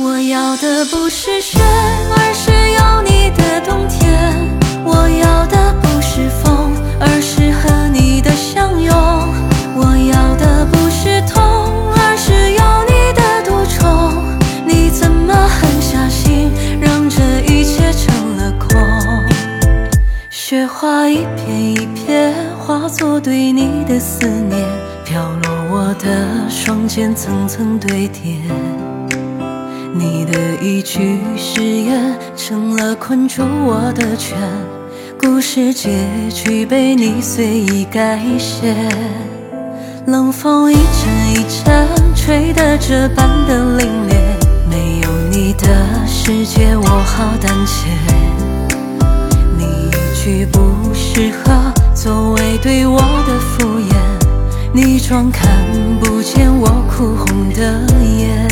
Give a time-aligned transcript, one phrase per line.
[0.00, 4.32] 我要的不是雪，而是有你的冬天。
[4.84, 8.94] 我要的不是风，而是和你的相拥。
[9.74, 11.42] 我要的不是痛，
[11.96, 14.22] 而是有你的独宠。
[14.64, 16.48] 你怎么狠下心，
[16.80, 17.20] 让这
[17.52, 18.80] 一切成了空？
[20.30, 24.64] 雪花一片一片化作对你的思念，
[25.04, 28.38] 飘落我的双肩，层层堆叠。
[29.94, 34.36] 你的一句誓言成了困住我的圈，
[35.20, 35.90] 故事结
[36.30, 38.74] 局被你随意改写。
[40.06, 44.14] 冷风一阵一阵吹得这般的凛冽，
[44.70, 45.66] 没有你的
[46.06, 47.88] 世界我好胆怯。
[49.58, 50.58] 你一句不
[50.94, 53.94] 适合作为对我的敷衍，
[54.72, 55.48] 你装看
[56.00, 57.84] 不见我哭红的
[58.18, 58.47] 眼。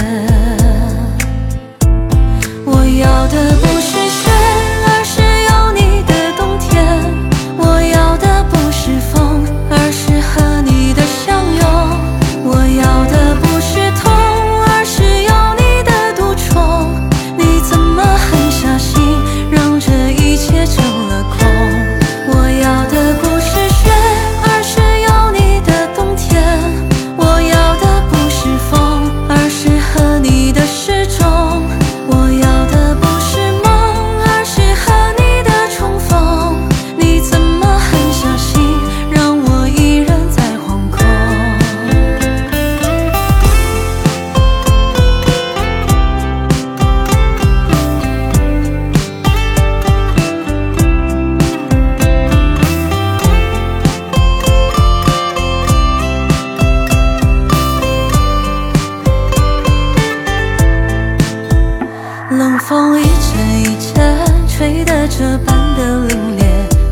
[62.59, 64.17] 风一阵一阵
[64.49, 66.45] 吹得这般的凛冽，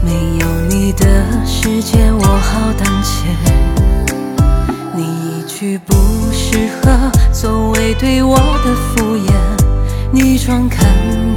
[0.04, 1.06] 没有你的
[1.46, 3.26] 世界我好胆怯。
[4.94, 5.94] 你一句不
[6.32, 9.32] 适合作为对我的敷衍，
[10.12, 10.86] 你装看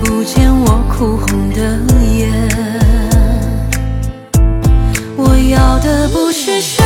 [0.03, 1.79] 不见我哭红的
[2.13, 2.31] 眼。
[5.15, 6.83] 我要的不是雪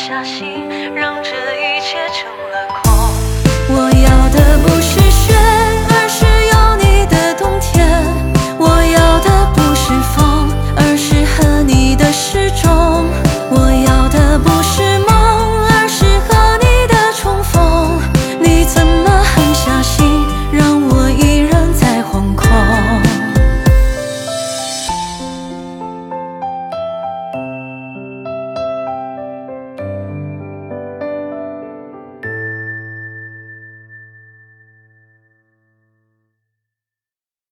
[0.00, 1.19] 下心让